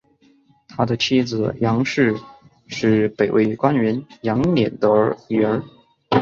[0.67, 2.15] 他的妻子杨氏
[2.65, 5.61] 是北魏官员杨俭的女儿。